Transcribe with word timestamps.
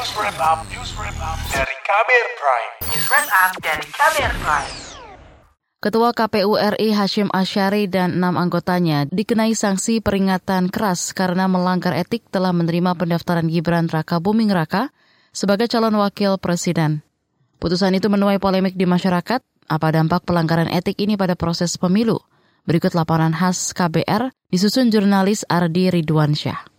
News 0.00 0.16
Wrap 0.16 0.40
Up, 0.40 0.64
News 0.72 0.96
Wrap 0.96 1.18
Up 1.20 1.36
dari 1.52 1.76
Kamer 1.84 2.26
Prime. 2.40 2.72
News 2.88 3.06
Wrap 3.12 3.28
Up 3.36 3.52
dari 3.60 3.84
Kamer 3.84 4.32
Prime. 4.40 4.72
Ketua 5.76 6.16
KPU 6.16 6.56
RI 6.56 6.96
Hashim 6.96 7.28
Asyari 7.28 7.84
dan 7.84 8.16
enam 8.16 8.40
anggotanya 8.40 9.04
dikenai 9.12 9.52
sanksi 9.52 10.00
peringatan 10.00 10.72
keras 10.72 11.12
karena 11.12 11.52
melanggar 11.52 11.92
etik 11.92 12.24
telah 12.32 12.48
menerima 12.56 12.96
pendaftaran 12.96 13.44
Gibran 13.52 13.92
Raka 13.92 14.24
Buming 14.24 14.48
Raka 14.48 14.88
sebagai 15.36 15.68
calon 15.68 16.00
wakil 16.00 16.40
presiden. 16.40 17.04
Putusan 17.60 17.92
itu 17.92 18.08
menuai 18.08 18.40
polemik 18.40 18.80
di 18.80 18.88
masyarakat. 18.88 19.44
Apa 19.68 19.88
dampak 19.92 20.24
pelanggaran 20.24 20.72
etik 20.72 20.96
ini 20.96 21.20
pada 21.20 21.36
proses 21.36 21.76
pemilu? 21.76 22.24
Berikut 22.64 22.96
laporan 22.96 23.36
khas 23.36 23.76
KBR 23.76 24.32
disusun 24.48 24.88
jurnalis 24.88 25.44
Ardi 25.44 25.92
Ridwansyah. 25.92 26.69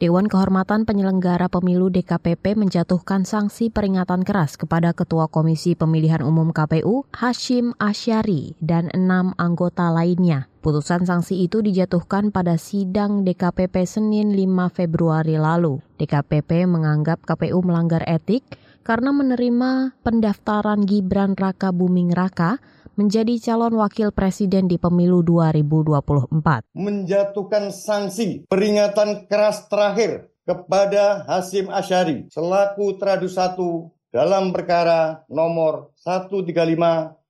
Dewan 0.00 0.32
Kehormatan 0.32 0.88
Penyelenggara 0.88 1.52
Pemilu 1.52 1.92
DKPP 1.92 2.56
menjatuhkan 2.56 3.28
sanksi 3.28 3.68
peringatan 3.68 4.24
keras 4.24 4.56
kepada 4.56 4.96
Ketua 4.96 5.28
Komisi 5.28 5.76
Pemilihan 5.76 6.24
Umum 6.24 6.56
KPU 6.56 7.04
Hashim 7.12 7.76
Asyari 7.76 8.56
dan 8.64 8.88
enam 8.96 9.36
anggota 9.36 9.92
lainnya. 9.92 10.48
Putusan 10.64 11.04
sanksi 11.04 11.44
itu 11.44 11.60
dijatuhkan 11.60 12.32
pada 12.32 12.56
sidang 12.56 13.28
DKPP 13.28 13.84
Senin 13.84 14.32
5 14.32 14.72
Februari 14.72 15.36
lalu. 15.36 15.84
DKPP 16.00 16.64
menganggap 16.64 17.20
KPU 17.20 17.60
melanggar 17.60 18.00
etik 18.08 18.56
karena 18.80 19.12
menerima 19.12 20.00
pendaftaran 20.00 20.84
Gibran 20.88 21.36
Raka 21.36 21.70
Buming 21.70 22.12
Raka 22.12 22.60
menjadi 22.96 23.40
calon 23.40 23.80
wakil 23.80 24.12
presiden 24.12 24.68
di 24.68 24.76
pemilu 24.76 25.24
2024. 25.24 26.76
Menjatuhkan 26.76 27.72
sanksi 27.72 28.44
peringatan 28.44 29.24
keras 29.24 29.68
terakhir 29.72 30.28
kepada 30.44 31.24
Hasim 31.24 31.70
Asyari 31.70 32.26
selaku 32.28 32.98
Tradu 32.98 33.30
1 33.30 34.12
dalam 34.12 34.50
perkara 34.50 35.22
nomor 35.30 35.94
135 36.02 36.50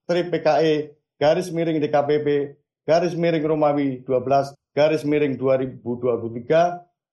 PKE 0.09 0.75
garis 1.21 1.53
miring 1.53 1.78
DKPP 1.78 2.56
garis 2.89 3.12
miring 3.12 3.45
Romawi 3.45 4.01
12 4.03 4.56
garis 4.73 5.05
miring 5.05 5.37
2023 5.37 5.84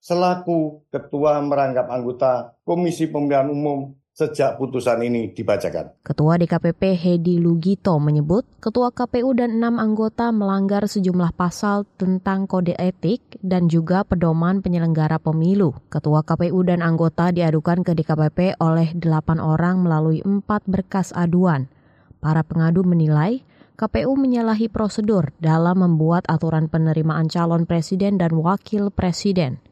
selaku 0.00 0.88
ketua 0.88 1.38
merangkap 1.44 1.92
anggota 1.92 2.56
Komisi 2.64 3.06
Pemilihan 3.10 3.52
Umum 3.52 3.92
sejak 4.18 4.58
putusan 4.58 4.98
ini 5.06 5.30
dibacakan. 5.30 5.94
Ketua 6.02 6.34
DKPP 6.42 6.98
Hedi 6.98 7.38
Lugito 7.38 8.02
menyebut 8.02 8.42
Ketua 8.58 8.90
KPU 8.90 9.30
dan 9.38 9.62
enam 9.62 9.78
anggota 9.78 10.34
melanggar 10.34 10.90
sejumlah 10.90 11.38
pasal 11.38 11.86
tentang 11.94 12.50
kode 12.50 12.74
etik 12.74 13.38
dan 13.46 13.70
juga 13.70 14.02
pedoman 14.02 14.58
penyelenggara 14.58 15.22
pemilu. 15.22 15.78
Ketua 15.86 16.26
KPU 16.26 16.66
dan 16.66 16.82
anggota 16.82 17.30
diadukan 17.30 17.86
ke 17.86 17.94
DKPP 17.94 18.58
oleh 18.58 18.90
delapan 18.98 19.38
orang 19.38 19.86
melalui 19.86 20.18
empat 20.26 20.66
berkas 20.66 21.14
aduan. 21.14 21.70
Para 22.18 22.42
pengadu 22.42 22.82
menilai 22.82 23.46
KPU 23.78 24.18
menyalahi 24.18 24.66
prosedur 24.66 25.30
dalam 25.38 25.86
membuat 25.86 26.26
aturan 26.26 26.66
penerimaan 26.66 27.30
calon 27.30 27.62
presiden 27.62 28.18
dan 28.18 28.34
wakil 28.34 28.90
presiden. 28.90 29.62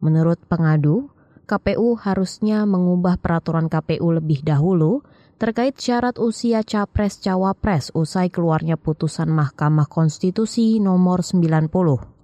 Menurut 0.00 0.40
pengadu, 0.48 1.12
KPU 1.52 2.00
harusnya 2.00 2.64
mengubah 2.64 3.20
peraturan 3.20 3.68
KPU 3.68 4.08
lebih 4.16 4.40
dahulu 4.40 5.04
terkait 5.36 5.76
syarat 5.76 6.16
usia 6.16 6.64
capres-cawapres 6.64 7.92
usai 7.92 8.32
keluarnya 8.32 8.80
putusan 8.80 9.28
Mahkamah 9.28 9.84
Konstitusi 9.84 10.80
nomor 10.80 11.20
90. 11.20 11.68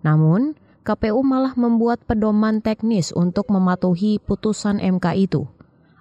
Namun, 0.01 0.56
KPU 0.81 1.21
malah 1.21 1.53
membuat 1.61 2.09
pedoman 2.09 2.65
teknis 2.65 3.12
untuk 3.12 3.53
mematuhi 3.53 4.17
putusan 4.17 4.81
MK 4.81 5.06
itu. 5.21 5.45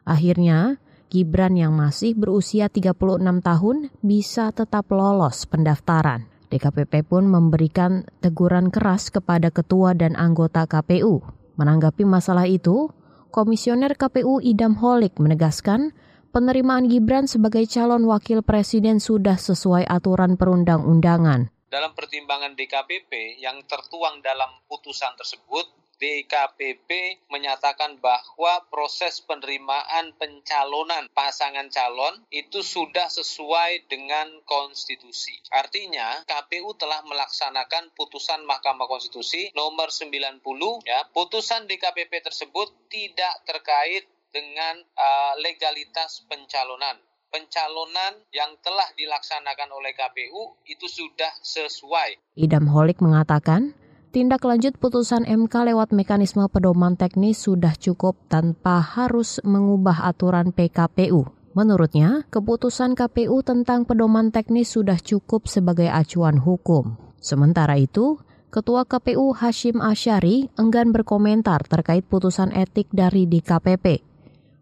Akhirnya, 0.07 0.79
Gibran 1.11 1.59
yang 1.59 1.75
masih 1.75 2.15
berusia 2.15 2.71
36 2.71 2.95
tahun 3.43 3.91
bisa 3.99 4.55
tetap 4.55 4.87
lolos 4.87 5.43
pendaftaran. 5.51 6.31
DKPP 6.47 7.03
pun 7.03 7.27
memberikan 7.27 8.07
teguran 8.23 8.71
keras 8.71 9.11
kepada 9.11 9.51
ketua 9.51 9.91
dan 9.91 10.15
anggota 10.15 10.63
KPU. 10.63 11.19
Menanggapi 11.59 12.07
masalah 12.07 12.47
itu, 12.47 12.87
Komisioner 13.29 13.93
KPU 13.93 14.41
Idam 14.41 14.73
Holik 14.81 15.21
menegaskan 15.21 15.93
penerimaan 16.33 16.89
Gibran 16.89 17.29
sebagai 17.29 17.67
calon 17.69 18.09
wakil 18.09 18.41
presiden 18.41 18.97
sudah 18.97 19.37
sesuai 19.37 19.85
aturan 19.85 20.39
perundang-undangan. 20.39 21.53
Dalam 21.67 21.91
pertimbangan 21.93 22.55
DKPP 22.55 23.43
yang 23.43 23.61
tertuang 23.67 24.23
dalam 24.23 24.49
putusan 24.71 25.13
tersebut, 25.19 25.76
DKPP 25.97 27.21
menyatakan 27.33 27.97
bahwa 27.97 28.65
proses 28.69 29.17
penerimaan 29.25 30.13
pencalonan 30.17 31.09
pasangan 31.11 31.67
calon 31.73 32.21
itu 32.29 32.61
sudah 32.61 33.09
sesuai 33.09 33.89
dengan 33.89 34.29
konstitusi. 34.45 35.33
Artinya, 35.49 36.21
KPU 36.29 36.77
telah 36.77 37.01
melaksanakan 37.05 37.93
putusan 37.97 38.45
Mahkamah 38.45 38.85
Konstitusi 38.85 39.49
nomor 39.57 39.89
90 39.89 40.41
ya. 40.85 41.01
Putusan 41.09 41.65
DKPP 41.65 42.21
tersebut 42.21 42.69
tidak 42.93 43.33
terkait 43.49 44.05
dengan 44.29 44.77
uh, 44.77 45.33
legalitas 45.41 46.21
pencalonan 46.29 47.01
pencalonan 47.27 48.23
yang 48.31 48.55
telah 48.63 48.87
dilaksanakan 48.95 49.75
oleh 49.75 49.91
KPU 49.91 50.63
itu 50.63 50.87
sudah 50.87 51.29
sesuai. 51.43 52.39
Idam 52.39 52.71
Holik 52.71 53.03
mengatakan, 53.03 53.75
tindak 54.17 54.41
lanjut 54.41 54.73
putusan 54.81 55.29
MK 55.29 55.69
lewat 55.69 55.93
mekanisme 55.93 56.41
pedoman 56.49 56.97
teknis 56.97 57.37
sudah 57.37 57.77
cukup 57.77 58.17
tanpa 58.25 58.81
harus 58.81 59.37
mengubah 59.45 60.09
aturan 60.09 60.49
PKPU. 60.49 61.29
Menurutnya, 61.53 62.25
keputusan 62.33 62.97
KPU 62.97 63.45
tentang 63.45 63.85
pedoman 63.85 64.33
teknis 64.33 64.73
sudah 64.73 64.97
cukup 64.97 65.45
sebagai 65.45 65.85
acuan 65.93 66.41
hukum. 66.41 66.97
Sementara 67.21 67.77
itu, 67.77 68.17
Ketua 68.49 68.89
KPU 68.89 69.37
Hashim 69.37 69.85
Asyari 69.85 70.49
enggan 70.57 70.89
berkomentar 70.89 71.61
terkait 71.69 72.01
putusan 72.01 72.49
etik 72.57 72.89
dari 72.89 73.29
DKPP. 73.29 74.01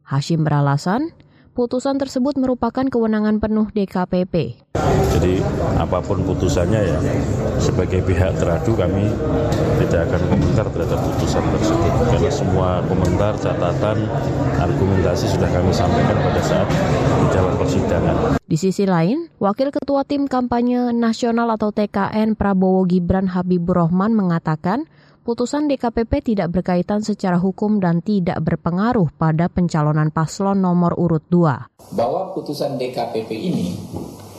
Hashim 0.03 0.43
beralasan, 0.43 1.15
putusan 1.55 1.95
tersebut 1.95 2.35
merupakan 2.35 2.83
kewenangan 2.83 3.39
penuh 3.39 3.71
DKPP. 3.71 4.59
Jadi 5.15 5.39
apa 5.79 6.03
pun 6.03 6.19
putusannya 6.27 6.81
ya, 6.83 6.99
sebagai 7.63 8.03
pihak 8.03 8.35
teradu 8.35 8.75
kami 8.75 9.07
tidak 9.79 10.11
akan 10.11 10.21
komentar 10.27 10.67
terhadap 10.67 10.99
putusan 10.99 11.43
tersebut. 11.55 11.91
Karena 12.11 12.27
semua 12.27 12.83
komentar, 12.83 13.39
catatan, 13.39 14.03
argumentasi 14.59 15.31
sudah 15.31 15.47
kami 15.47 15.71
sampaikan 15.71 16.19
pada 16.19 16.41
saat 16.43 16.67
di 17.23 17.27
dalam 17.31 17.55
persidangan. 17.55 18.15
Di 18.43 18.57
sisi 18.59 18.83
lain, 18.83 19.31
Wakil 19.39 19.71
Ketua 19.71 20.03
Tim 20.03 20.27
Kampanye 20.27 20.91
Nasional 20.91 21.47
atau 21.55 21.71
TKN 21.71 22.35
Prabowo 22.35 22.83
Gibran 22.83 23.31
Habibur 23.31 23.79
Rahman 23.79 24.11
mengatakan 24.11 24.91
putusan 25.25 25.65
DKPP 25.65 26.21
tidak 26.21 26.53
berkaitan 26.53 27.01
secara 27.01 27.41
hukum 27.41 27.81
dan 27.81 28.05
tidak 28.05 28.37
berpengaruh 28.45 29.09
pada 29.17 29.49
pencalonan 29.49 30.13
paslon 30.13 30.61
nomor 30.61 30.93
urut 31.01 31.25
2. 31.33 31.97
Bahwa 31.97 32.29
putusan 32.37 32.77
DKPP 32.77 33.33
ini 33.33 33.73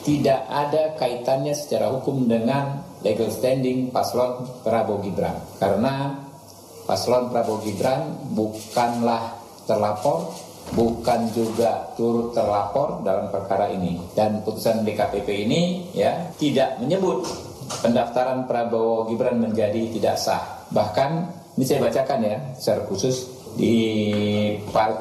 tidak 0.06 0.46
ada 0.46 0.94
kaitannya 0.94 1.50
secara 1.58 1.90
hukum 1.90 2.30
dengan 2.30 2.86
legal 3.02 3.26
standing 3.34 3.90
paslon 3.90 4.46
Prabowo 4.62 5.02
Gibran. 5.02 5.34
Karena 5.58 6.22
paslon 6.86 7.34
Prabowo 7.34 7.66
Gibran 7.66 8.30
bukanlah 8.30 9.42
terlapor, 9.66 10.30
bukan 10.78 11.34
juga 11.34 11.90
turut 11.98 12.30
terlapor 12.30 13.02
dalam 13.02 13.34
perkara 13.34 13.74
ini. 13.74 13.98
Dan 14.14 14.46
putusan 14.46 14.86
DKPP 14.86 15.50
ini 15.50 15.90
ya 15.98 16.30
tidak 16.38 16.78
menyebut 16.78 17.26
pendaftaran 17.82 18.46
Prabowo 18.46 19.10
Gibran 19.10 19.42
menjadi 19.42 19.90
tidak 19.90 20.22
sah 20.22 20.55
Bahkan 20.70 21.10
ini 21.56 21.64
saya 21.64 21.80
bacakan 21.84 22.20
ya 22.22 22.36
secara 22.58 22.84
khusus 22.90 23.28
di 23.56 23.74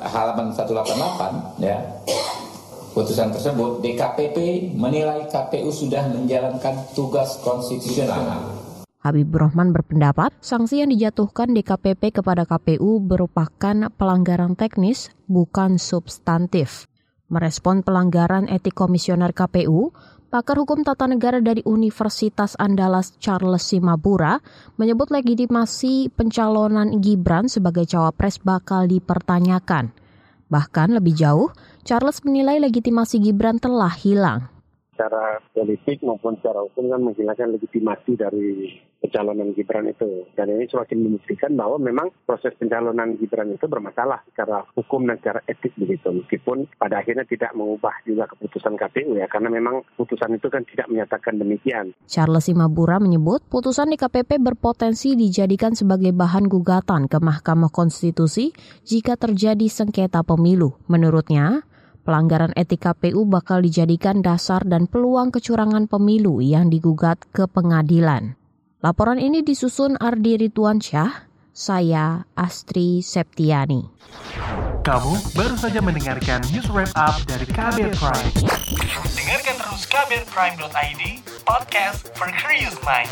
halaman 0.07 0.55
188 0.55 1.61
ya. 1.63 1.77
Putusan 2.95 3.35
tersebut 3.35 3.83
DKPP 3.83 4.71
menilai 4.71 5.27
KPU 5.27 5.67
sudah 5.67 6.07
menjalankan 6.15 6.95
tugas 6.95 7.35
konstitusional. 7.43 8.55
Habib 9.03 9.29
Rohman 9.35 9.75
berpendapat 9.75 10.33
sanksi 10.39 10.81
yang 10.81 10.89
dijatuhkan 10.89 11.51
DKPP 11.53 12.23
kepada 12.23 12.47
KPU 12.47 13.03
merupakan 13.03 13.91
pelanggaran 13.93 14.55
teknis 14.55 15.13
bukan 15.27 15.75
substantif. 15.77 16.87
Merespon 17.29 17.83
pelanggaran 17.83 18.47
etik 18.47 18.73
komisioner 18.73 19.35
KPU, 19.35 19.93
Pakar 20.35 20.59
Hukum 20.59 20.83
Tata 20.83 21.07
Negara 21.07 21.39
dari 21.39 21.63
Universitas 21.63 22.59
Andalas 22.59 23.15
Charles 23.23 23.71
Simabura 23.71 24.43
menyebut 24.75 25.07
legitimasi 25.07 26.11
pencalonan 26.11 26.99
Gibran 26.99 27.47
sebagai 27.47 27.87
cawapres 27.87 28.43
bakal 28.43 28.83
dipertanyakan. 28.83 29.95
Bahkan 30.51 30.91
lebih 30.91 31.15
jauh, 31.15 31.55
Charles 31.87 32.19
menilai 32.27 32.59
legitimasi 32.59 33.23
Gibran 33.23 33.63
telah 33.63 33.95
hilang. 33.95 34.51
Secara 34.91 35.39
politik 35.55 36.03
maupun 36.03 36.35
secara 36.43 36.67
hukum 36.67 36.91
kan 36.91 36.99
menghilangkan 36.99 37.55
legitimasi 37.55 38.19
dari 38.19 38.75
pencalonan 39.03 39.51
Gibran 39.53 39.89
itu. 39.89 40.27
Dan 40.33 40.51
ini 40.55 40.65
semakin 40.67 40.97
membuktikan 41.01 41.51
bahwa 41.53 41.77
memang 41.79 42.07
proses 42.23 42.55
pencalonan 42.57 43.15
Gibran 43.19 43.53
itu 43.53 43.65
bermasalah 43.67 44.23
secara 44.31 44.65
hukum 44.75 45.07
dan 45.07 45.19
secara 45.21 45.39
etik 45.45 45.75
begitu. 45.77 46.11
Meskipun 46.11 46.69
pada 46.75 47.01
akhirnya 47.01 47.27
tidak 47.27 47.53
mengubah 47.53 47.93
juga 48.07 48.29
keputusan 48.31 48.75
KPU 48.79 49.17
ya, 49.19 49.27
karena 49.29 49.49
memang 49.51 49.85
putusan 49.95 50.35
itu 50.35 50.47
kan 50.49 50.63
tidak 50.65 50.87
menyatakan 50.91 51.37
demikian. 51.37 51.85
Charles 52.09 52.47
Simabura 52.47 53.01
menyebut 53.01 53.45
putusan 53.47 53.91
di 53.91 53.97
KPP 53.97 54.37
berpotensi 54.41 55.17
dijadikan 55.17 55.73
sebagai 55.73 56.13
bahan 56.13 56.45
gugatan 56.49 57.07
ke 57.09 57.17
Mahkamah 57.17 57.73
Konstitusi 57.73 58.53
jika 58.85 59.17
terjadi 59.17 59.65
sengketa 59.65 60.21
pemilu. 60.21 60.77
Menurutnya, 60.85 61.65
Pelanggaran 62.05 62.53
etik 62.53 62.85
KPU 62.85 63.25
bakal 63.25 63.65
dijadikan 63.65 64.21
dasar 64.21 64.61
dan 64.61 64.85
peluang 64.85 65.33
kecurangan 65.33 65.89
pemilu 65.89 66.37
yang 66.37 66.69
digugat 66.69 67.17
ke 67.33 67.49
pengadilan. 67.49 68.37
Laporan 68.85 69.17
ini 69.17 69.41
disusun 69.41 69.97
Ardi 69.97 70.37
Rituan 70.37 70.77
Syah, 70.77 71.25
saya 71.49 72.21
Astri 72.37 73.01
Septiani. 73.01 73.81
Kamu 74.85 75.33
baru 75.33 75.57
saja 75.57 75.81
mendengarkan 75.81 76.45
news 76.53 76.69
wrap 76.69 76.93
up 76.93 77.17
dari 77.25 77.49
Kabel 77.49 77.89
Prime. 77.97 78.29
Dengarkan 79.17 79.57
terus 79.57 79.89
kbrprime.id, 79.89 81.01
podcast 81.49 82.13
for 82.13 82.29
curious 82.37 82.77
mind. 82.85 83.09